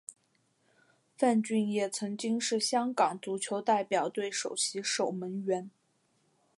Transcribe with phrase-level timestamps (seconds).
[1.15, 5.69] 范俊业曾经是香港足球代表队首席守门员。